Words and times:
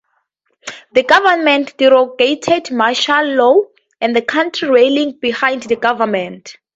The 0.93 1.03
government 1.03 1.77
derogated 1.77 2.71
Martial 2.71 3.23
law 3.35 3.61
and 4.01 4.15
the 4.15 4.23
country 4.23 4.67
rallied 4.67 5.19
behind 5.19 5.61
the 5.61 5.75
government. 5.75 6.57